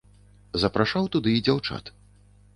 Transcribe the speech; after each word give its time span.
Запрашаў 0.63 1.11
туды 1.17 1.35
і 1.37 1.43
дзяўчат. 1.51 1.95